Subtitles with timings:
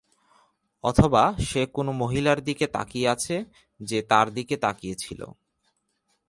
[0.83, 3.35] অথবা সে কোন মহিলার দিকে তাকিয়ে আছে
[3.79, 5.27] যে তার দিকে তাকিয়ে ছিলো।